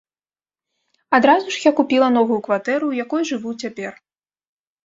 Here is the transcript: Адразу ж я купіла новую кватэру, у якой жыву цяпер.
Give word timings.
Адразу 1.17 1.47
ж 1.55 1.61
я 1.65 1.71
купіла 1.79 2.09
новую 2.17 2.39
кватэру, 2.47 2.89
у 2.91 2.97
якой 3.05 3.21
жыву 3.33 3.51
цяпер. 3.67 3.93